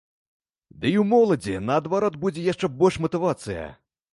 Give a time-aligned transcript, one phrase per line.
[0.79, 3.71] Ды і ў моладзі, наадварот, будзе яшчэ больш матывацыя.